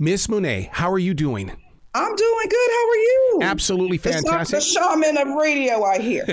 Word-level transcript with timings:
Miss 0.00 0.28
Monet, 0.28 0.70
how 0.72 0.90
are 0.90 0.98
you 0.98 1.14
doing? 1.14 1.52
I'm 1.94 2.16
doing 2.16 2.46
good. 2.48 2.70
How 2.70 2.88
are 2.88 2.96
you? 2.96 3.38
Absolutely 3.42 3.96
fantastic. 3.96 4.58
The 4.58 4.60
shaman 4.60 5.16
of 5.16 5.28
radio, 5.36 5.84
I 5.84 6.00
hear. 6.00 6.26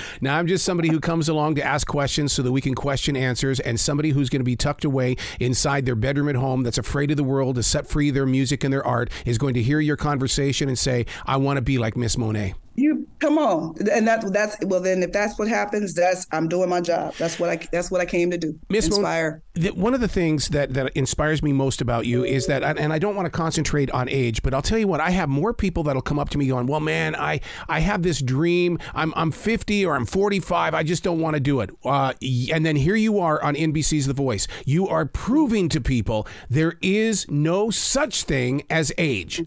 now, 0.20 0.38
I'm 0.38 0.46
just 0.46 0.64
somebody 0.64 0.88
who 0.88 1.00
comes 1.00 1.28
along 1.28 1.56
to 1.56 1.64
ask 1.64 1.88
questions 1.88 2.32
so 2.32 2.42
that 2.42 2.52
we 2.52 2.60
can 2.60 2.76
question 2.76 3.16
answers, 3.16 3.58
and 3.58 3.80
somebody 3.80 4.10
who's 4.10 4.30
going 4.30 4.38
to 4.38 4.44
be 4.44 4.54
tucked 4.54 4.84
away 4.84 5.16
inside 5.40 5.84
their 5.84 5.96
bedroom 5.96 6.28
at 6.28 6.36
home 6.36 6.62
that's 6.62 6.78
afraid 6.78 7.10
of 7.10 7.16
the 7.16 7.24
world 7.24 7.56
to 7.56 7.62
set 7.64 7.88
free 7.88 8.12
their 8.12 8.26
music 8.26 8.62
and 8.62 8.72
their 8.72 8.86
art 8.86 9.10
is 9.26 9.36
going 9.36 9.54
to 9.54 9.62
hear 9.62 9.80
your 9.80 9.96
conversation 9.96 10.68
and 10.68 10.78
say, 10.78 11.06
I 11.26 11.38
want 11.38 11.56
to 11.56 11.62
be 11.62 11.76
like 11.76 11.96
Miss 11.96 12.16
Monet. 12.16 12.54
You 12.76 12.87
come 13.18 13.38
on, 13.38 13.74
and 13.90 14.06
that 14.06 14.32
that's 14.32 14.56
well. 14.64 14.80
Then 14.80 15.02
if 15.02 15.12
that's 15.12 15.38
what 15.38 15.48
happens, 15.48 15.94
that's 15.94 16.26
I'm 16.32 16.48
doing 16.48 16.68
my 16.68 16.80
job. 16.80 17.14
That's 17.14 17.38
what 17.38 17.50
I 17.50 17.56
that's 17.72 17.90
what 17.90 18.00
I 18.00 18.06
came 18.06 18.30
to 18.30 18.38
do. 18.38 18.58
Miss 18.68 18.86
Inspire. 18.86 19.42
Mon- 19.56 19.74
one 19.74 19.94
of 19.94 20.00
the 20.00 20.08
things 20.08 20.48
that 20.48 20.74
that 20.74 20.92
inspires 20.96 21.42
me 21.42 21.52
most 21.52 21.80
about 21.80 22.06
you 22.06 22.24
is 22.24 22.46
that, 22.46 22.62
and 22.62 22.92
I 22.92 22.98
don't 22.98 23.16
want 23.16 23.26
to 23.26 23.30
concentrate 23.30 23.90
on 23.90 24.08
age, 24.08 24.42
but 24.42 24.54
I'll 24.54 24.62
tell 24.62 24.78
you 24.78 24.86
what, 24.86 25.00
I 25.00 25.10
have 25.10 25.28
more 25.28 25.52
people 25.52 25.82
that'll 25.82 26.02
come 26.02 26.18
up 26.18 26.30
to 26.30 26.38
me 26.38 26.46
going, 26.46 26.66
"Well, 26.66 26.80
man, 26.80 27.16
I 27.16 27.40
I 27.68 27.80
have 27.80 28.02
this 28.02 28.20
dream. 28.20 28.78
I'm 28.94 29.12
I'm 29.16 29.32
50 29.32 29.84
or 29.84 29.96
I'm 29.96 30.06
45. 30.06 30.74
I 30.74 30.82
just 30.82 31.02
don't 31.02 31.20
want 31.20 31.34
to 31.34 31.40
do 31.40 31.60
it." 31.60 31.70
Uh, 31.84 32.12
and 32.52 32.64
then 32.64 32.76
here 32.76 32.96
you 32.96 33.18
are 33.18 33.42
on 33.42 33.54
NBC's 33.54 34.06
The 34.06 34.14
Voice. 34.14 34.46
You 34.64 34.88
are 34.88 35.06
proving 35.06 35.68
to 35.70 35.80
people 35.80 36.26
there 36.48 36.74
is 36.82 37.28
no 37.28 37.70
such 37.70 38.24
thing 38.24 38.62
as 38.70 38.92
age. 38.98 39.44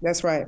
That's 0.00 0.24
right. 0.24 0.46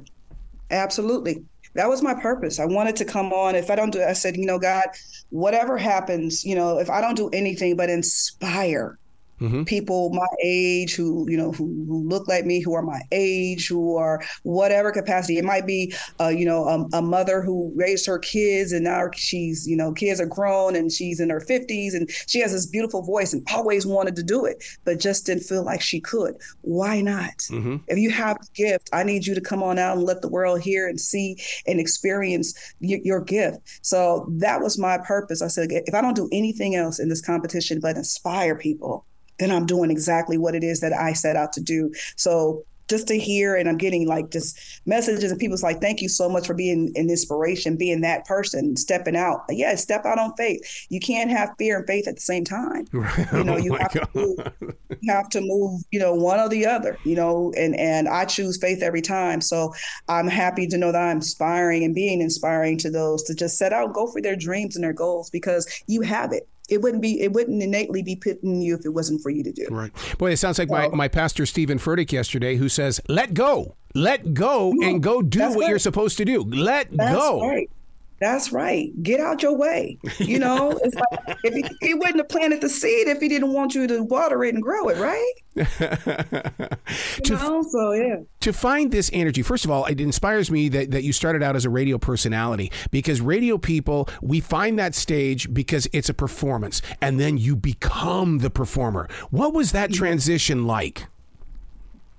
Absolutely 0.70 1.44
that 1.76 1.88
was 1.88 2.02
my 2.02 2.14
purpose. 2.14 2.58
I 2.58 2.64
wanted 2.64 2.96
to 2.96 3.04
come 3.04 3.32
on. 3.32 3.54
If 3.54 3.70
I 3.70 3.76
don't 3.76 3.90
do, 3.90 4.02
I 4.02 4.12
said, 4.12 4.36
you 4.36 4.46
know, 4.46 4.58
God, 4.58 4.86
whatever 5.30 5.76
happens, 5.78 6.44
you 6.44 6.54
know, 6.54 6.78
if 6.78 6.90
I 6.90 7.00
don't 7.00 7.16
do 7.16 7.28
anything 7.30 7.76
but 7.76 7.90
inspire 7.90 8.98
mm-hmm. 9.40 9.64
people 9.64 10.10
my 10.12 10.26
age 10.42 10.94
who 10.94 11.26
you 11.28 11.36
know 11.36 11.52
who, 11.52 11.84
who, 11.86 12.06
look 12.08 12.28
like 12.28 12.44
me 12.44 12.60
who 12.60 12.74
are 12.74 12.82
my 12.82 13.00
age 13.12 13.68
who 13.68 13.96
are 13.96 14.22
whatever 14.42 14.92
capacity. 14.92 15.38
It 15.38 15.44
might 15.44 15.66
be 15.66 15.94
uh, 16.20 16.28
you 16.28 16.44
know 16.44 16.64
a, 16.64 16.98
a, 16.98 17.02
mother 17.02 17.40
who 17.42 17.72
raised 17.74 18.06
her 18.06 18.18
kids 18.18 18.72
and 18.72 18.84
now 18.84 19.08
she's 19.14 19.66
you 19.66 19.76
know 19.76 19.92
kids 19.92 20.20
are 20.20 20.26
grown 20.26 20.76
and 20.76 20.90
she's 20.90 21.20
in 21.20 21.30
her 21.30 21.40
50s 21.40 21.94
and 21.94 22.10
she 22.26 22.40
has 22.40 22.52
this 22.52 22.66
beautiful 22.66 23.02
voice 23.02 23.32
and 23.32 23.46
always 23.52 23.86
wanted 23.86 24.16
to 24.16 24.22
do 24.22 24.44
it 24.44 24.62
but 24.84 24.98
just 24.98 25.26
didn't 25.26 25.44
feel 25.44 25.64
like 25.64 25.80
she 25.80 26.00
could. 26.00 26.36
Why 26.62 27.00
not? 27.00 27.16
Mm-hmm. 27.50 27.76
if 27.88 27.98
you 27.98 28.10
have 28.10 28.36
a 28.36 28.46
gift 28.54 28.88
i 28.92 29.02
need 29.02 29.26
you 29.26 29.34
to 29.34 29.40
come 29.40 29.62
on 29.62 29.78
out 29.78 29.96
and 29.96 30.06
let 30.06 30.22
the 30.22 30.28
world 30.28 30.60
hear 30.60 30.88
and 30.88 31.00
see 31.00 31.36
and 31.66 31.78
experience 31.78 32.54
y- 32.80 33.00
your 33.04 33.20
gift. 33.20 33.58
So 33.82 34.26
that 34.38 34.60
was 34.60 34.78
my 34.78 34.98
purpose. 34.98 35.42
I 35.42 35.48
said 35.48 35.68
if 35.70 35.94
i 35.94 36.00
don't 36.00 36.16
do 36.16 36.28
anything 36.32 36.74
else 36.74 36.98
in 36.98 37.08
this 37.08 37.20
competition 37.20 37.80
but 37.80 37.96
inspire 37.96 38.56
people 38.56 39.06
then 39.38 39.50
I'm 39.50 39.66
doing 39.66 39.90
exactly 39.90 40.38
what 40.38 40.54
it 40.54 40.64
is 40.64 40.80
that 40.80 40.92
I 40.92 41.12
set 41.12 41.36
out 41.36 41.52
to 41.54 41.60
do. 41.60 41.92
So 42.16 42.64
just 42.88 43.08
to 43.08 43.18
hear 43.18 43.56
and 43.56 43.68
I'm 43.68 43.76
getting 43.76 44.06
like 44.06 44.30
just 44.30 44.58
messages 44.86 45.30
and 45.30 45.40
people's 45.40 45.62
like, 45.62 45.80
thank 45.80 46.00
you 46.00 46.08
so 46.08 46.28
much 46.28 46.46
for 46.46 46.54
being 46.54 46.92
an 46.94 47.10
inspiration, 47.10 47.76
being 47.76 48.00
that 48.02 48.24
person, 48.26 48.76
stepping 48.76 49.16
out. 49.16 49.44
Yeah, 49.48 49.74
step 49.74 50.04
out 50.04 50.18
on 50.18 50.34
faith. 50.36 50.86
You 50.88 51.00
can't 51.00 51.30
have 51.30 51.50
fear 51.58 51.78
and 51.78 51.86
faith 51.86 52.06
at 52.06 52.14
the 52.14 52.20
same 52.20 52.44
time. 52.44 52.86
You 53.32 53.44
know, 53.44 53.56
you 53.56 53.74
oh 53.74 53.78
have 53.78 53.92
to 53.92 54.08
move, 54.14 54.38
you 55.00 55.12
have 55.12 55.28
to 55.30 55.40
move, 55.40 55.80
you 55.90 55.98
know, 55.98 56.14
one 56.14 56.38
or 56.38 56.48
the 56.48 56.66
other, 56.66 56.98
you 57.04 57.14
know, 57.14 57.52
and 57.56 57.74
and 57.78 58.08
I 58.08 58.24
choose 58.24 58.58
faith 58.58 58.82
every 58.82 59.00
time. 59.00 59.40
So 59.40 59.72
I'm 60.08 60.28
happy 60.28 60.66
to 60.68 60.78
know 60.78 60.92
that 60.92 61.02
I'm 61.02 61.16
inspiring 61.16 61.84
and 61.84 61.94
being 61.94 62.20
inspiring 62.20 62.78
to 62.78 62.90
those 62.90 63.22
to 63.24 63.34
just 63.34 63.58
set 63.58 63.72
out, 63.72 63.94
go 63.94 64.06
for 64.06 64.20
their 64.20 64.36
dreams 64.36 64.76
and 64.76 64.84
their 64.84 64.92
goals 64.92 65.30
because 65.30 65.66
you 65.86 66.02
have 66.02 66.32
it 66.32 66.48
it 66.68 66.82
wouldn't 66.82 67.02
be 67.02 67.20
it 67.20 67.32
wouldn't 67.32 67.62
innately 67.62 68.02
be 68.02 68.16
pitting 68.16 68.60
you 68.60 68.74
if 68.74 68.84
it 68.84 68.90
wasn't 68.90 69.22
for 69.22 69.30
you 69.30 69.42
to 69.44 69.52
do. 69.52 69.66
Right. 69.70 69.92
Boy, 70.18 70.32
it 70.32 70.38
sounds 70.38 70.58
like 70.58 70.68
my, 70.68 70.88
my 70.88 71.08
pastor 71.08 71.46
Steven 71.46 71.78
Furtick 71.78 72.12
yesterday 72.12 72.56
who 72.56 72.68
says, 72.68 73.00
"Let 73.08 73.34
go, 73.34 73.76
let 73.94 74.34
go, 74.34 74.72
and 74.82 75.02
go 75.02 75.22
do 75.22 75.40
what 75.40 75.58
right. 75.60 75.68
you're 75.68 75.78
supposed 75.78 76.18
to 76.18 76.24
do. 76.24 76.42
Let 76.42 76.88
That's 76.90 77.14
go." 77.14 77.46
Right. 77.46 77.70
That's 78.18 78.50
right. 78.50 78.90
Get 79.02 79.20
out 79.20 79.42
your 79.42 79.56
way. 79.56 79.98
You 80.18 80.38
know, 80.38 80.70
it's 80.82 80.94
like 80.94 81.38
if 81.44 81.54
he, 81.54 81.86
he, 81.86 81.94
wouldn't 81.94 82.16
have 82.16 82.28
planted 82.28 82.60
the 82.60 82.68
seed 82.68 83.08
if 83.08 83.20
he 83.20 83.28
didn't 83.28 83.52
want 83.52 83.74
you 83.74 83.86
to 83.86 84.02
water 84.02 84.42
it 84.44 84.54
and 84.54 84.62
grow 84.62 84.88
it, 84.88 84.96
right? 84.96 85.32
to, 87.24 87.32
know? 87.34 87.62
So 87.62 87.92
yeah. 87.92 88.16
To 88.40 88.52
find 88.52 88.90
this 88.90 89.10
energy, 89.12 89.42
first 89.42 89.64
of 89.64 89.70
all, 89.70 89.84
it 89.86 90.00
inspires 90.00 90.50
me 90.50 90.68
that, 90.70 90.90
that 90.92 91.02
you 91.02 91.12
started 91.12 91.42
out 91.42 91.56
as 91.56 91.64
a 91.64 91.70
radio 91.70 91.98
personality 91.98 92.72
because 92.90 93.20
radio 93.20 93.58
people, 93.58 94.08
we 94.22 94.40
find 94.40 94.78
that 94.78 94.94
stage 94.94 95.52
because 95.52 95.86
it's 95.92 96.08
a 96.08 96.14
performance 96.14 96.80
and 97.02 97.20
then 97.20 97.36
you 97.36 97.54
become 97.54 98.38
the 98.38 98.50
performer. 98.50 99.08
What 99.30 99.52
was 99.52 99.72
that 99.72 99.92
transition 99.92 100.66
like? 100.66 101.06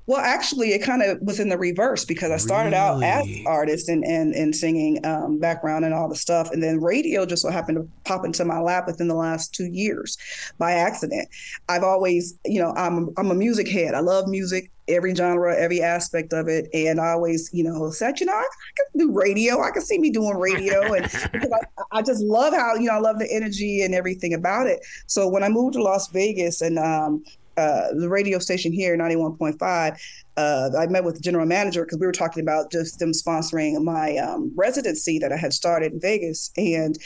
Well, 0.07 0.21
actually, 0.21 0.69
it 0.69 0.79
kind 0.79 1.01
of 1.01 1.19
was 1.21 1.41
in 1.41 1.49
the 1.49 1.57
reverse 1.57 2.05
because 2.05 2.31
I 2.31 2.37
started 2.37 2.69
really? 2.69 2.77
out 2.77 3.03
as 3.03 3.27
an 3.27 3.43
artist 3.45 3.89
and 3.89 4.05
and, 4.05 4.33
and 4.33 4.55
singing 4.55 5.05
um, 5.05 5.37
background 5.37 5.83
and 5.83 5.93
all 5.93 6.07
the 6.07 6.15
stuff, 6.15 6.49
and 6.51 6.63
then 6.63 6.81
radio 6.81 7.25
just 7.25 7.41
so 7.41 7.51
happened 7.51 7.77
to 7.77 7.89
pop 8.05 8.23
into 8.23 8.45
my 8.45 8.59
lap 8.61 8.87
within 8.87 9.09
the 9.09 9.15
last 9.15 9.53
two 9.53 9.65
years 9.65 10.17
by 10.57 10.71
accident. 10.71 11.27
I've 11.67 11.83
always, 11.83 12.39
you 12.45 12.61
know, 12.61 12.73
I'm 12.77 13.09
I'm 13.17 13.31
a 13.31 13.35
music 13.35 13.67
head. 13.67 13.95
I 13.95 13.99
love 13.99 14.29
music, 14.29 14.71
every 14.87 15.13
genre, 15.13 15.53
every 15.53 15.81
aspect 15.81 16.31
of 16.31 16.47
it, 16.47 16.69
and 16.73 17.01
I 17.01 17.09
always, 17.09 17.49
you 17.51 17.65
know, 17.65 17.91
said, 17.91 18.21
you 18.21 18.27
know, 18.27 18.33
I, 18.33 18.37
I 18.37 18.71
can 18.77 19.07
do 19.07 19.11
radio. 19.11 19.61
I 19.61 19.71
can 19.71 19.81
see 19.81 19.99
me 19.99 20.09
doing 20.09 20.37
radio, 20.37 20.93
and 20.93 21.03
because 21.33 21.51
I, 21.51 21.97
I 21.97 22.01
just 22.01 22.23
love 22.23 22.53
how 22.53 22.75
you 22.75 22.85
know 22.85 22.93
I 22.93 22.99
love 22.99 23.19
the 23.19 23.29
energy 23.29 23.81
and 23.81 23.93
everything 23.93 24.33
about 24.33 24.67
it. 24.67 24.79
So 25.07 25.27
when 25.27 25.43
I 25.43 25.49
moved 25.49 25.73
to 25.73 25.83
Las 25.83 26.07
Vegas 26.07 26.61
and 26.61 26.79
um, 26.79 27.25
uh, 27.57 27.87
the 27.93 28.09
radio 28.09 28.39
station 28.39 28.71
here, 28.71 28.97
91.5, 28.97 29.97
uh, 30.37 30.69
I 30.77 30.85
met 30.85 31.03
with 31.03 31.15
the 31.15 31.21
general 31.21 31.47
manager 31.47 31.83
because 31.83 31.97
we 31.97 32.05
were 32.05 32.11
talking 32.11 32.43
about 32.43 32.71
just 32.71 32.99
them 32.99 33.11
sponsoring 33.11 33.83
my 33.83 34.17
um, 34.17 34.51
residency 34.55 35.17
that 35.19 35.31
I 35.31 35.37
had 35.37 35.51
started 35.51 35.93
in 35.93 35.99
Vegas, 35.99 36.51
and 36.55 36.97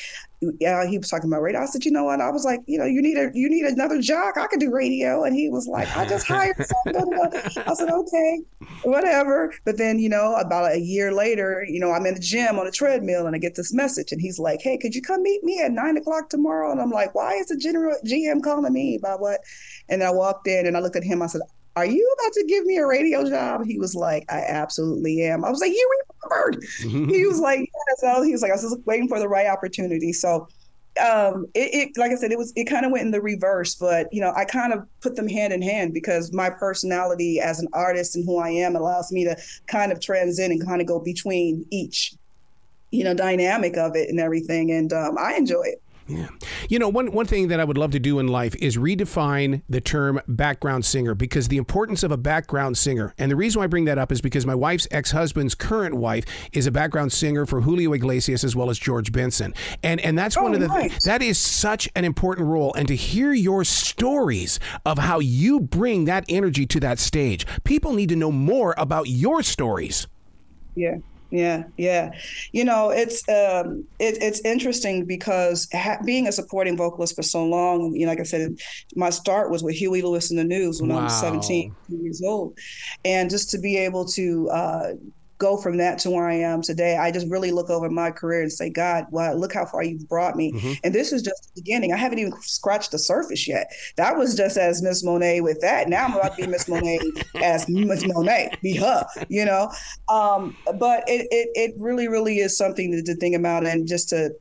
yeah, 0.60 0.88
he 0.88 0.98
was 0.98 1.08
talking 1.08 1.30
about 1.30 1.42
radio. 1.42 1.62
I 1.62 1.66
said, 1.66 1.86
you 1.86 1.92
know 1.92 2.06
what? 2.06 2.20
I 2.20 2.30
was 2.30 2.44
like, 2.44 2.62
you 2.66 2.78
know, 2.78 2.86
you 2.86 3.02
need 3.02 3.16
a 3.16 3.30
you 3.34 3.48
need 3.48 3.64
another 3.64 4.02
jock. 4.02 4.38
I 4.38 4.48
could 4.48 4.60
do 4.60 4.70
radio, 4.70 5.24
and 5.24 5.34
he 5.34 5.50
was 5.50 5.68
like, 5.68 5.88
I 5.96 6.06
just 6.06 6.28
hired 6.28 6.58
someone. 6.94 7.30
I 7.34 7.74
said, 7.74 7.90
okay, 7.90 8.42
whatever. 8.84 9.54
But 9.64 9.78
then, 9.78 10.00
you 10.00 10.10
know, 10.10 10.36
about 10.36 10.74
a 10.74 10.80
year 10.80 11.14
later, 11.14 11.64
you 11.70 11.80
know, 11.80 11.92
I'm 11.92 12.06
in 12.06 12.16
the 12.16 12.20
gym 12.20 12.60
on 12.60 12.68
a 12.68 12.72
treadmill, 12.72 13.28
and 13.28 13.36
I 13.36 13.40
get 13.40 13.56
this 13.56 13.74
message, 13.74 14.12
and 14.12 14.20
he's 14.20 14.40
like, 14.40 14.62
hey, 14.62 14.78
could 14.78 14.94
you 14.94 15.02
come 15.02 15.24
meet 15.24 15.44
me 15.44 15.62
at 15.62 15.72
nine 15.72 15.96
o'clock 15.96 16.30
tomorrow? 16.30 16.72
And 16.72 16.82
I'm 16.82 16.92
like, 16.92 17.16
why 17.16 17.36
is 17.36 17.48
the 17.48 17.58
general 17.58 17.96
GM 18.06 18.44
calling 18.44 18.74
me 18.74 18.98
about 18.98 19.22
what? 19.22 19.40
And 19.88 20.04
I 20.04 20.12
walked 20.12 20.41
in, 20.48 20.66
and 20.66 20.78
I 20.78 20.80
looked 20.80 20.96
at 20.96 21.04
him. 21.04 21.22
I 21.22 21.28
said, 21.28 21.42
are 21.76 21.86
you 21.86 22.16
about 22.20 22.34
to 22.34 22.46
give 22.48 22.66
me 22.66 22.78
a 22.78 22.86
radio 22.86 23.28
job? 23.30 23.66
He 23.66 23.78
was 23.78 23.96
like, 23.96 24.26
I 24.30 24.40
absolutely 24.40 25.24
am. 25.24 25.46
I 25.46 25.50
was 25.50 25.62
like, 25.62 25.72
you 25.72 26.04
remembered. 26.24 26.64
he 26.80 27.26
was 27.26 27.40
like, 27.42 27.60
yeah. 27.60 27.96
So 27.98 28.24
he 28.24 28.32
was 28.34 28.42
like, 28.42 28.52
I 28.52 28.56
was 28.56 28.64
just 28.64 28.78
waiting 28.86 29.08
for 29.08 29.20
the 29.20 29.30
right 29.30 29.48
opportunity. 29.48 30.12
So 30.12 30.48
um, 31.02 31.46
it, 31.54 31.74
it, 31.74 31.98
like 31.98 32.12
I 32.12 32.16
said, 32.16 32.34
it 32.34 32.38
was, 32.38 32.52
it 32.58 32.66
kind 32.66 32.86
of 32.86 32.92
went 32.92 33.06
in 33.06 33.12
the 33.12 33.22
reverse, 33.22 33.76
but 33.76 34.14
you 34.14 34.20
know, 34.20 34.34
I 34.36 34.44
kind 34.44 34.74
of 34.74 34.86
put 35.00 35.16
them 35.16 35.30
hand 35.30 35.54
in 35.54 35.62
hand 35.62 35.94
because 35.94 36.34
my 36.34 36.50
personality 36.50 37.40
as 37.40 37.60
an 37.60 37.70
artist 37.72 38.18
and 38.18 38.26
who 38.26 38.40
I 38.40 38.50
am 38.50 38.76
allows 38.76 39.12
me 39.12 39.24
to 39.24 39.38
kind 39.68 39.94
of 39.94 40.02
transcend 40.02 40.52
and 40.52 40.66
kind 40.66 40.82
of 40.82 40.88
go 40.88 41.00
between 41.00 41.66
each, 41.70 42.14
you 42.92 43.06
know, 43.06 43.14
dynamic 43.14 43.78
of 43.78 43.96
it 43.96 44.10
and 44.10 44.20
everything. 44.20 44.72
And 44.72 44.92
um, 44.92 45.18
I 45.18 45.36
enjoy 45.36 45.64
it. 45.64 45.82
Yeah. 46.12 46.28
You 46.70 46.80
know, 46.80 46.90
one, 46.90 47.12
one 47.12 47.26
thing 47.26 47.48
that 47.48 47.60
I 47.60 47.64
would 47.64 47.78
love 47.78 47.92
to 47.92 48.00
do 48.00 48.20
in 48.20 48.28
life 48.28 48.56
is 48.56 48.78
redefine 48.78 49.62
the 49.70 49.82
term 49.82 50.20
background 50.28 50.86
singer 50.86 51.16
because 51.16 51.48
the 51.48 51.58
importance 51.58 52.04
of 52.04 52.12
a 52.12 52.18
background 52.18 52.78
singer. 52.78 53.14
And 53.18 53.32
the 53.32 53.36
reason 53.36 53.60
why 53.60 53.66
I 53.66 53.68
bring 53.68 53.86
that 53.86 53.98
up 53.98 54.12
is 54.12 54.22
because 54.22 54.46
my 54.46 54.56
wife's 54.56 54.88
ex 54.92 55.12
husband's 55.12 55.56
current 55.56 55.96
wife 55.96 56.26
is 56.52 56.68
a 56.68 56.72
background 56.72 57.12
singer 57.12 57.46
for 57.46 57.62
Julio 57.62 57.94
Iglesias 57.94 58.44
as 58.44 58.56
well 58.56 58.70
as 58.70 58.78
George 58.78 59.12
Benson. 59.12 59.54
And 59.84 60.00
and 60.02 60.18
that's 60.18 60.38
oh, 60.38 60.44
one 60.44 60.54
of 60.54 60.60
the 60.60 60.68
nice. 60.68 61.06
that 61.06 61.22
is 61.22 61.38
such 61.38 61.90
an 61.96 62.06
important 62.06 62.48
role. 62.48 62.74
And 62.74 62.88
to 62.88 62.96
hear 62.96 63.34
your 63.34 63.64
stories 63.64 64.60
of 64.86 64.98
how 64.98 65.20
you 65.20 65.60
bring 65.60 66.06
that 66.06 66.26
energy 66.28 66.66
to 66.68 66.80
that 66.82 67.00
stage, 67.00 67.46
people 67.64 67.94
need 67.94 68.10
to 68.10 68.16
know 68.16 68.32
more 68.32 68.76
about 68.78 69.08
your 69.08 69.44
stories. 69.44 70.08
Yeah 70.76 70.98
yeah 71.32 71.64
yeah 71.78 72.12
you 72.52 72.64
know 72.64 72.90
it's 72.90 73.28
um 73.30 73.86
it, 74.00 74.22
it's 74.22 74.42
interesting 74.42 75.06
because 75.06 75.68
ha- 75.74 76.00
being 76.06 76.28
a 76.28 76.32
supporting 76.32 76.76
vocalist 76.76 77.16
for 77.16 77.24
so 77.24 77.46
long 77.46 77.94
you 77.96 78.06
know 78.06 78.12
like 78.12 78.20
i 78.20 78.24
said 78.24 78.56
my 78.96 79.10
start 79.10 79.50
was 79.50 79.64
with 79.64 79.76
huey 79.76 80.02
lewis 80.02 80.30
and 80.30 80.38
the 80.38 80.44
news 80.44 80.82
when 80.82 80.92
wow. 80.92 81.00
i 81.00 81.04
was 81.04 81.20
17 81.20 81.74
years 81.88 82.22
old 82.22 82.58
and 83.06 83.30
just 83.30 83.50
to 83.50 83.58
be 83.58 83.78
able 83.78 84.06
to 84.06 84.50
uh 84.50 84.92
go 85.42 85.58
from 85.58 85.78
that 85.78 85.98
to 85.98 86.12
where 86.12 86.28
I 86.28 86.36
am 86.36 86.62
today. 86.62 86.98
I 86.98 87.10
just 87.10 87.28
really 87.28 87.50
look 87.50 87.72
over 87.72 87.90
my 87.90 88.12
career 88.12 88.44
and 88.44 88.54
say, 88.54 88.70
God, 88.70 89.08
well, 89.10 89.36
look 89.36 89.52
how 89.52 89.66
far 89.66 89.82
you've 89.82 90.08
brought 90.08 90.36
me. 90.36 90.52
Mm-hmm. 90.52 90.74
And 90.84 90.94
this 90.94 91.12
is 91.12 91.24
just 91.24 91.46
the 91.46 91.62
beginning. 91.62 91.92
I 91.92 91.98
haven't 91.98 92.20
even 92.20 92.34
scratched 92.44 92.92
the 92.92 93.00
surface 93.00 93.48
yet. 93.48 93.72
That 93.96 94.16
was 94.18 94.36
just 94.36 94.56
as 94.56 94.84
Miss 94.84 95.04
Monet 95.04 95.42
with 95.42 95.60
that. 95.62 95.90
Now 95.90 96.06
I'm 96.06 96.14
about 96.14 96.38
to 96.38 96.44
be 96.44 96.48
Miss 96.48 96.68
Monet 96.68 97.00
as 97.42 97.68
Miss 97.68 98.06
Monet, 98.06 98.52
be 98.62 98.76
her, 98.76 99.04
you 99.30 99.44
know. 99.44 99.72
Um, 100.10 100.56
but 100.78 101.04
it, 101.08 101.28
it 101.32 101.50
it 101.56 101.76
really, 101.80 102.08
really 102.08 102.38
is 102.38 102.56
something 102.56 102.92
to, 102.92 103.02
to 103.02 103.16
think 103.16 103.36
about 103.36 103.66
and 103.66 103.88
just 103.88 104.10
to 104.10 104.36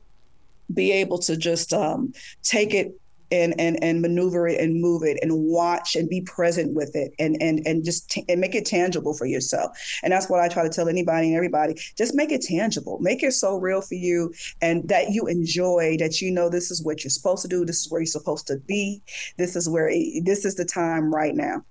be 0.71 0.91
able 0.91 1.17
to 1.17 1.35
just 1.35 1.73
um, 1.73 2.13
take 2.43 2.75
it 2.75 3.00
and 3.31 3.53
and 3.59 3.81
and 3.83 4.01
maneuver 4.01 4.47
it 4.47 4.59
and 4.59 4.81
move 4.81 5.03
it 5.03 5.17
and 5.21 5.31
watch 5.33 5.95
and 5.95 6.09
be 6.09 6.21
present 6.21 6.73
with 6.73 6.95
it 6.95 7.13
and 7.19 7.37
and 7.41 7.65
and 7.65 7.83
just 7.83 8.09
t- 8.09 8.25
and 8.29 8.41
make 8.41 8.55
it 8.55 8.65
tangible 8.65 9.13
for 9.13 9.25
yourself. 9.25 9.77
And 10.03 10.11
that's 10.11 10.29
what 10.29 10.39
I 10.39 10.47
try 10.47 10.63
to 10.63 10.69
tell 10.69 10.89
anybody 10.89 11.27
and 11.27 11.35
everybody. 11.35 11.75
Just 11.97 12.15
make 12.15 12.31
it 12.31 12.41
tangible. 12.41 12.99
Make 13.01 13.23
it 13.23 13.31
so 13.33 13.57
real 13.57 13.81
for 13.81 13.95
you 13.95 14.33
and 14.61 14.87
that 14.89 15.11
you 15.11 15.27
enjoy 15.27 15.97
that 15.99 16.21
you 16.21 16.31
know 16.31 16.49
this 16.49 16.71
is 16.71 16.83
what 16.83 17.03
you're 17.03 17.11
supposed 17.11 17.41
to 17.43 17.47
do. 17.47 17.65
This 17.65 17.81
is 17.81 17.91
where 17.91 18.01
you're 18.01 18.05
supposed 18.05 18.47
to 18.47 18.57
be. 18.57 19.01
This 19.37 19.55
is 19.55 19.69
where 19.69 19.91
this 20.23 20.45
is 20.45 20.55
the 20.55 20.65
time 20.65 21.13
right 21.13 21.35
now. 21.35 21.63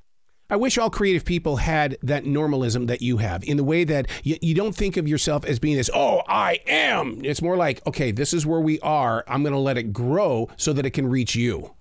I 0.50 0.56
wish 0.56 0.79
all 0.79 0.91
creative 0.91 1.25
people 1.25 1.56
had 1.56 1.97
that 2.02 2.25
normalism 2.25 2.87
that 2.87 3.00
you 3.00 3.19
have 3.19 3.44
in 3.44 3.56
the 3.56 3.64
way 3.64 3.85
that 3.85 4.08
you, 4.25 4.37
you, 4.43 4.55
don't 4.55 4.75
think 4.75 4.97
of 4.97 5.06
yourself 5.06 5.44
as 5.44 5.61
being 5.61 5.76
this, 5.76 5.88
oh, 5.94 6.23
I 6.26 6.58
am. 6.67 7.25
It's 7.25 7.41
more 7.41 7.56
like, 7.56 7.87
okay, 7.87 8.11
this 8.11 8.35
is 8.35 8.44
where 8.44 8.61
we 8.61 8.81
are. 8.81 9.25
I'm 9.29 9.43
going 9.43 9.52
to 9.52 9.58
let 9.61 9.79
it 9.79 9.93
grow 9.93 10.49
so 10.56 10.73
that 10.73 10.85
it 10.85 10.91
can 10.91 11.06
reach 11.06 11.37
you. 11.37 11.73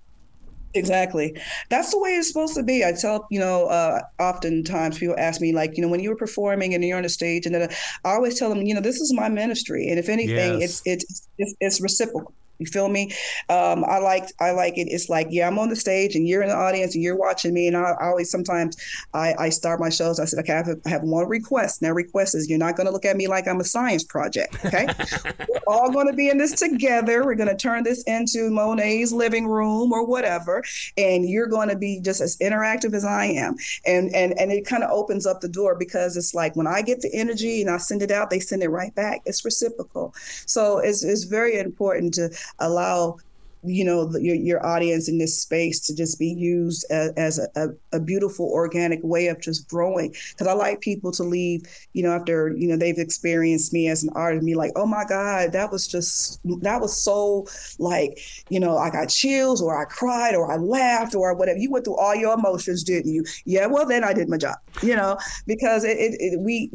Exactly. 0.76 1.36
That's 1.70 1.90
the 1.90 2.00
way 2.00 2.12
it's 2.12 2.28
supposed 2.28 2.54
to 2.56 2.64
be. 2.64 2.86
I 2.86 2.92
tell, 2.94 3.26
you 3.32 3.40
know, 3.40 3.66
uh, 3.66 4.02
oftentimes 4.20 5.00
people 5.00 5.16
ask 5.18 5.42
me, 5.42 5.52
like, 5.52 5.76
you 5.76 5.82
know, 5.82 5.90
when 5.90 6.00
you 6.00 6.10
were 6.10 6.16
performing 6.16 6.76
and 6.76 6.84
you're 6.84 6.98
on 6.98 7.04
the 7.04 7.10
stage, 7.10 7.48
and 7.48 7.56
then 7.56 7.70
I 8.06 8.10
always 8.12 8.38
tell 8.38 8.50
them, 8.50 8.62
you 8.62 8.76
know, 8.76 8.82
this 8.82 9.02
is 9.02 9.12
my 9.12 9.30
ministry. 9.30 9.90
And 9.90 9.98
if 9.98 10.10
anything, 10.10 10.60
yes. 10.60 10.84
it's, 10.86 11.04
it's, 11.04 11.28
it's, 11.40 11.56
it's 11.60 11.82
reciprocal. 11.82 12.34
You 12.60 12.66
feel 12.66 12.90
me? 12.90 13.14
Um, 13.48 13.86
I 13.86 14.00
like 14.00 14.26
I 14.42 14.52
like 14.52 14.78
it. 14.78 14.90
It's 14.90 15.10
like 15.10 15.28
yeah, 15.30 15.48
I'm 15.48 15.58
on 15.58 15.70
the 15.70 15.78
stage 15.78 16.16
and 16.16 16.28
you're 16.28 16.42
in 16.42 16.50
the 16.50 16.56
audience 16.56 16.94
and 16.94 17.02
you're 17.02 17.16
watching 17.16 17.54
me. 17.54 17.68
And 17.68 17.78
I, 17.78 17.92
I 17.92 18.08
always 18.08 18.30
sometimes 18.30 18.76
I, 19.14 19.34
I 19.40 19.50
start 19.50 19.80
my 19.80 19.90
shows. 19.90 20.20
I 20.20 20.26
said 20.26 20.40
okay, 20.40 20.54
I 20.54 20.58
have, 20.58 20.80
I 20.86 20.90
have 20.90 21.04
one 21.04 21.28
request. 21.30 21.82
Now 21.82 21.92
request 21.92 22.36
is 22.36 22.50
you're 22.50 22.60
not 22.60 22.76
going 22.76 22.86
to 22.86 22.92
look 22.92 23.06
at 23.06 23.16
me 23.16 23.28
like 23.28 23.48
I'm 23.48 23.62
a 23.62 23.64
science 23.64 24.04
project. 24.04 24.58
Okay, 24.66 24.88
we're 25.48 25.60
all 25.68 25.90
going 25.90 26.08
to 26.08 26.14
be 26.14 26.30
in 26.30 26.38
this 26.38 26.52
together. 26.52 27.24
We're 27.26 27.36
going 27.36 27.50
to 27.50 27.56
turn 27.56 27.84
this 27.84 28.04
into 28.04 28.50
Monet's 28.50 29.14
living 29.14 29.48
room 29.48 29.94
or 29.94 30.06
whatever, 30.06 30.62
and 30.98 31.30
you're 31.30 31.48
going 31.48 31.70
to 31.70 31.78
be 31.78 32.02
just 32.02 32.20
as 32.20 32.38
interactive 32.40 32.94
as 32.94 33.06
I 33.06 33.26
am. 33.26 33.56
And 33.86 34.14
and 34.14 34.38
and 34.38 34.52
it 34.52 34.66
kind 34.66 34.84
of 34.84 34.92
opens 34.92 35.26
up 35.26 35.40
the 35.40 35.48
door 35.48 35.78
because 35.80 36.18
it's 36.18 36.34
like 36.34 36.58
when 36.58 36.68
I 36.68 36.82
get 36.82 37.00
the 37.00 37.14
energy 37.14 37.62
and 37.62 37.70
I 37.70 37.78
send 37.78 38.02
it 38.02 38.12
out, 38.12 38.30
they 38.30 38.42
send 38.42 38.64
it 38.64 38.70
right 38.70 38.94
back. 38.96 39.22
It's 39.26 39.46
reciprocal. 39.46 40.14
So 40.46 40.80
it's 40.80 41.06
it's 41.06 41.24
very 41.24 41.58
important 41.58 42.14
to 42.16 42.30
allow 42.58 43.18
you 43.64 43.84
know 43.84 44.10
your, 44.20 44.36
your 44.36 44.66
audience 44.66 45.10
in 45.10 45.18
this 45.18 45.38
space 45.38 45.80
to 45.82 45.96
just 45.96 46.18
be 46.18 46.30
used 46.30 46.86
as, 46.90 47.12
as 47.18 47.40
a, 47.56 47.70
a, 47.92 48.00
beautiful 48.00 48.46
organic 48.46 49.00
way 49.04 49.28
of 49.28 49.40
just 49.42 49.68
growing. 49.68 50.16
Because 50.32 50.48
i 50.48 50.54
like 50.54 50.80
people 50.80 51.12
to 51.12 51.24
leave 51.24 51.64
you 51.94 52.02
know 52.02 52.12
after 52.12 52.56
you 52.56 52.68
know 52.68 52.78
they've 52.78 52.98
experienced 52.98 53.74
me 53.74 53.90
as 53.90 54.04
an 54.04 54.10
artist 54.16 54.44
me 54.44 54.56
like 54.56 54.72
oh 54.76 54.86
my 54.86 55.04
god 55.04 55.52
that 55.52 55.72
was 55.72 55.88
just 55.88 56.40
that 56.62 56.80
was 56.80 56.96
so 57.02 57.46
like 57.80 58.20
you 58.50 58.60
know 58.60 58.78
i 58.78 58.90
got 58.90 59.10
chills 59.10 59.62
or 59.62 59.80
i 59.80 59.86
cried 59.86 60.36
or 60.36 60.52
i 60.52 60.56
laughed 60.56 61.16
or 61.16 61.34
whatever. 61.34 61.60
You 61.60 61.72
went 61.72 61.86
through 61.86 61.98
all 61.98 62.16
your 62.16 62.34
emotions 62.34 62.84
didn't 62.84 63.12
you? 63.12 63.26
Yeah 63.46 63.66
well 63.66 63.86
then 63.86 64.04
i 64.04 64.14
did 64.14 64.30
my 64.30 64.38
job 64.38 64.56
you 64.82 64.96
know? 64.96 65.18
Because 65.46 65.84
it, 65.84 65.98
it, 65.98 66.18
it 66.20 66.40
we 66.40 66.72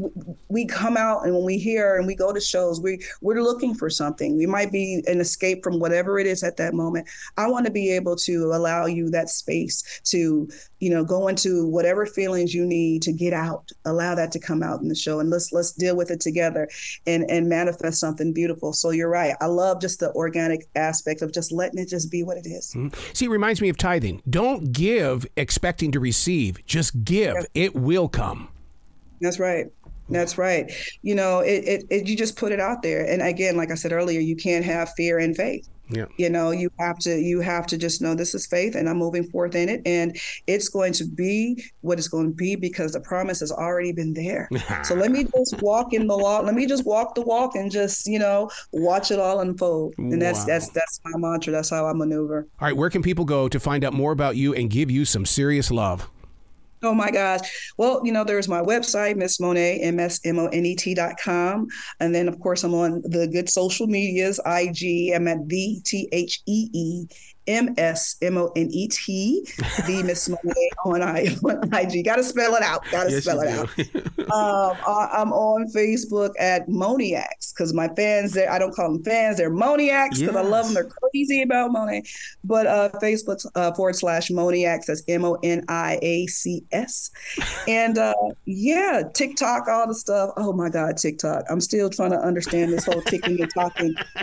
we 0.49 0.67
come 0.67 0.97
out 0.97 1.25
and 1.25 1.35
when 1.35 1.45
we 1.45 1.59
hear 1.59 1.97
and 1.97 2.07
we 2.07 2.15
go 2.15 2.33
to 2.33 2.41
shows 2.41 2.81
we 2.81 3.03
we're 3.21 3.43
looking 3.43 3.75
for 3.75 3.91
something. 3.91 4.37
We 4.37 4.47
might 4.47 4.73
be 4.73 5.03
an 5.07 5.21
escape 5.21 5.63
from 5.63 5.79
whatever 5.79 6.19
it 6.19 6.27
is 6.27 6.43
at 6.43 6.57
that 6.59 6.74
moment. 6.75 7.09
I 7.37 7.49
want 7.49 7.67
to 7.67 7.73
be 7.73 7.91
able 7.93 8.17
to 8.17 8.53
allow 8.53 8.87
you 8.87 9.11
that 9.11 9.29
space 9.29 10.01
to, 10.05 10.49
you 10.81 10.91
know, 10.91 11.05
go 11.05 11.29
into 11.29 11.67
whatever 11.69 12.07
feelings 12.07 12.55
you 12.55 12.67
need 12.67 13.03
to 13.03 13.13
get 13.13 13.33
out. 13.33 13.71
Allow 13.85 14.15
that 14.17 14.33
to 14.33 14.39
come 14.39 14.63
out 14.63 14.81
in 14.81 14.89
the 14.89 14.95
show, 14.95 15.21
and 15.21 15.31
let's 15.31 15.53
let's 15.53 15.73
deal 15.73 15.97
with 15.97 16.11
it 16.11 16.21
together 16.21 16.69
and 17.07 17.25
and 17.31 17.49
manifest 17.49 18.01
something 18.01 18.33
beautiful. 18.33 18.73
So 18.73 18.91
you're 18.91 19.09
right. 19.09 19.35
I 19.41 19.47
love 19.47 19.81
just 19.81 20.01
the 20.01 20.13
organic 20.13 20.67
aspect 20.75 21.23
of 21.23 21.33
just 21.33 21.53
letting 21.53 21.79
it 21.79 21.89
just 21.89 22.11
be 22.11 22.23
what 22.23 22.37
it 22.37 22.47
is. 22.47 22.73
Mm-hmm. 22.75 23.01
See, 23.13 23.27
it 23.27 23.31
reminds 23.31 23.61
me 23.61 23.69
of 23.69 23.77
tithing. 23.77 24.23
Don't 24.29 24.73
give 24.73 25.27
expecting 25.37 25.93
to 25.93 26.01
receive. 26.01 26.65
Just 26.67 27.05
give. 27.05 27.35
Yes. 27.35 27.47
It 27.55 27.75
will 27.75 28.09
come. 28.09 28.49
That's 29.21 29.39
right. 29.39 29.67
That's 30.11 30.37
right. 30.37 30.71
You 31.03 31.15
know, 31.15 31.41
it, 31.41 31.65
it, 31.65 31.85
it, 31.89 32.07
you 32.07 32.17
just 32.17 32.37
put 32.37 32.53
it 32.53 32.61
out 32.61 32.83
there. 32.83 33.07
And 33.07 33.23
again, 33.23 33.57
like 33.57 33.71
I 33.71 33.75
said 33.75 33.93
earlier, 33.93 34.21
you 34.21 34.37
can't 34.37 34.65
have 34.65 34.93
fear 34.93 35.19
and 35.19 35.35
faith. 35.35 35.67
Yeah. 35.89 36.07
You 36.17 36.31
know, 36.31 36.51
you 36.51 36.71
have 36.79 36.99
to 37.01 37.19
you 37.19 37.41
have 37.41 37.67
to 37.67 37.77
just 37.77 38.01
know 38.01 38.15
this 38.15 38.35
is 38.35 38.47
faith 38.47 38.75
and 38.75 38.89
I'm 38.89 38.97
moving 38.97 39.29
forth 39.31 39.55
in 39.55 39.69
it 39.69 39.83
and 39.85 40.17
it's 40.47 40.69
going 40.69 40.93
to 40.95 41.05
be 41.05 41.63
what 41.83 41.99
it's 41.99 42.09
going 42.09 42.29
to 42.29 42.35
be 42.35 42.57
because 42.57 42.93
the 42.93 43.01
promise 43.01 43.41
has 43.41 43.53
already 43.53 43.93
been 43.93 44.15
there. 44.15 44.49
so 44.83 44.95
let 44.95 45.11
me 45.11 45.25
just 45.37 45.61
walk 45.61 45.93
in 45.93 46.07
the 46.07 46.17
walk. 46.17 46.45
Let 46.45 46.55
me 46.55 46.67
just 46.67 46.87
walk 46.87 47.15
the 47.15 47.23
walk 47.23 47.55
and 47.55 47.71
just, 47.71 48.07
you 48.07 48.19
know, 48.19 48.51
watch 48.73 49.11
it 49.11 49.19
all 49.19 49.41
unfold. 49.41 49.95
And 49.99 50.21
that's 50.21 50.41
wow. 50.41 50.47
that's 50.47 50.71
that's 50.71 51.01
my 51.05 51.19
mantra. 51.19 51.53
That's 51.53 51.71
how 51.71 51.87
I 51.87 51.93
maneuver. 51.93 52.47
All 52.61 52.69
right, 52.69 52.77
where 52.77 52.91
can 52.91 53.03
people 53.03 53.25
go 53.25 53.49
to 53.49 53.61
find 53.61 53.85
out 53.85 53.93
more 53.93 54.13
about 54.13 54.37
you 54.37 54.55
and 54.55 54.71
give 54.71 54.91
you 54.91 55.05
some 55.05 55.27
serious 55.27 55.71
love? 55.71 56.11
Oh 56.85 56.95
my 56.95 57.11
gosh. 57.11 57.73
Well, 57.79 58.03
you 58.05 58.13
know, 58.13 58.25
there's 58.25 58.49
my 58.49 58.61
website, 58.61 59.17
Miss 59.17 59.41
Monet, 59.41 59.81
M-S-M-O-N-E-T 59.81 60.95
dot 60.95 61.15
com. 61.23 61.67
And 62.01 62.15
then, 62.15 62.29
of 62.29 62.39
course, 62.41 62.63
I'm 62.63 62.75
on 62.75 63.03
the 63.05 63.27
good 63.27 63.49
social 63.49 63.87
medias, 63.87 64.39
IG. 64.47 65.13
I'm 65.15 65.27
at 65.29 65.49
the 65.49 65.81
T-H-E-E 65.85 67.07
M 67.47 67.75
S 67.77 68.17
M 68.23 68.39
O 68.39 68.51
N 68.57 68.69
E 68.71 68.89
T, 68.89 69.47
the 69.87 70.03
Miss 70.07 70.29
Monet 70.29 70.71
on, 70.85 71.03
I, 71.03 71.37
on 71.45 71.75
IG. 71.75 72.05
Got 72.05 72.17
to 72.17 72.25
spell 72.25 72.55
it 72.55 72.63
out. 72.63 72.85
Got 72.91 73.05
to 73.05 73.11
yes, 73.11 73.25
spell 73.25 73.41
it 73.41 73.49
out. 73.49 73.69
um, 74.33 74.77
I, 74.87 75.21
am 75.23 75.33
on 75.33 75.71
Facebook 75.73 76.33
at 76.39 76.69
Moniacs 76.69 77.53
because 77.53 77.73
my 77.75 77.89
fans, 77.89 78.33
there, 78.33 78.51
I 78.51 78.59
don't 78.59 78.75
call 78.75 78.93
them 78.93 79.03
fans, 79.03 79.37
they're 79.37 79.51
Moniacs 79.51 80.21
because 80.21 80.35
yes. 80.35 80.37
I 80.37 80.43
love 80.43 80.67
them. 80.67 80.75
They're 80.75 80.91
crazy 81.13 81.43
about 81.43 81.73
Monet. 81.73 82.05
But 82.45 82.67
uh, 82.67 82.91
Facebook 83.03 83.45
uh, 83.55 83.73
forward 83.75 83.97
slash 83.97 84.31
Moniacs, 84.31 84.87
that's 84.87 85.03
M 85.09 85.25
O 85.25 85.39
N 85.43 85.65
I 85.69 85.99
A 86.03 86.27
C 86.27 86.65
S. 86.73 87.11
And 87.69 87.99
uh, 87.99 88.15
yeah, 88.47 89.03
TikTok, 89.13 89.69
all 89.69 89.87
the 89.87 89.95
stuff. 89.95 90.31
Oh 90.37 90.53
my 90.53 90.69
God, 90.69 90.97
TikTok. 90.97 91.45
I'm 91.51 91.61
still 91.61 91.91
trying 91.91 92.13
to 92.13 92.19
understand 92.19 92.73
this 92.73 92.87
whole 92.87 93.03
ticking 93.03 93.41
and 93.41 93.53
talking. 93.53 93.95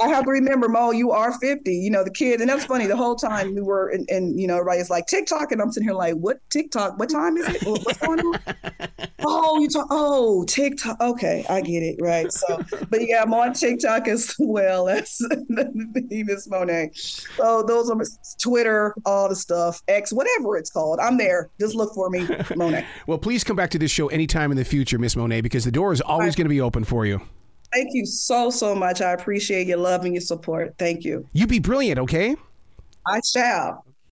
I 0.00 0.08
have 0.08 0.24
to 0.24 0.30
remember, 0.30 0.68
Mo, 0.68 0.92
you 0.92 1.10
are 1.10 1.38
50. 1.38 1.70
You 1.70 1.90
know, 1.90 2.04
the 2.04 2.10
kids 2.10 2.45
and 2.46 2.56
that's 2.56 2.66
funny. 2.66 2.86
The 2.86 2.96
whole 2.96 3.16
time 3.16 3.56
we 3.56 3.60
were, 3.60 3.88
and, 3.88 4.08
and 4.08 4.38
you 4.38 4.46
know, 4.46 4.58
everybody's 4.58 4.88
like 4.88 5.06
TikTok, 5.06 5.50
and 5.50 5.60
I'm 5.60 5.72
sitting 5.72 5.88
here 5.88 5.96
like, 5.96 6.14
what 6.14 6.38
TikTok? 6.48 6.96
What 6.96 7.10
time 7.10 7.36
is 7.36 7.48
it? 7.48 7.66
What's 7.66 7.98
going 7.98 8.20
on? 8.20 8.40
oh, 9.24 9.58
you 9.58 9.68
talk. 9.68 9.88
Oh, 9.90 10.44
TikTok. 10.44 11.00
Okay, 11.00 11.44
I 11.50 11.60
get 11.60 11.82
it. 11.82 11.96
Right. 12.00 12.30
So, 12.30 12.62
but 12.88 13.00
yeah, 13.04 13.22
I'm 13.22 13.34
on 13.34 13.52
TikTok 13.52 14.06
as 14.06 14.32
well 14.38 14.88
as 14.88 15.20
Miss 15.48 16.48
Monet. 16.48 16.92
So 16.94 17.64
those 17.64 17.90
are 17.90 18.00
Twitter, 18.40 18.94
all 19.04 19.28
the 19.28 19.34
stuff, 19.34 19.82
X, 19.88 20.12
whatever 20.12 20.56
it's 20.56 20.70
called. 20.70 21.00
I'm 21.00 21.18
there. 21.18 21.50
Just 21.58 21.74
look 21.74 21.94
for 21.94 22.10
me, 22.10 22.28
Monet. 22.54 22.86
well, 23.08 23.18
please 23.18 23.42
come 23.42 23.56
back 23.56 23.70
to 23.70 23.78
this 23.80 23.90
show 23.90 24.06
anytime 24.06 24.52
in 24.52 24.56
the 24.56 24.64
future, 24.64 25.00
Miss 25.00 25.16
Monet, 25.16 25.40
because 25.40 25.64
the 25.64 25.72
door 25.72 25.92
is 25.92 26.00
always 26.00 26.36
going 26.36 26.44
to 26.44 26.50
be 26.50 26.60
open 26.60 26.84
for 26.84 27.04
you. 27.06 27.20
Thank 27.76 27.92
you 27.92 28.06
so, 28.06 28.48
so 28.48 28.74
much. 28.74 29.02
I 29.02 29.12
appreciate 29.12 29.66
your 29.66 29.76
love 29.76 30.06
and 30.06 30.14
your 30.14 30.22
support. 30.22 30.74
Thank 30.78 31.04
you. 31.04 31.28
You 31.34 31.46
be 31.46 31.58
brilliant, 31.58 31.98
okay? 31.98 32.34
I 33.06 33.20
shall. 33.20 33.84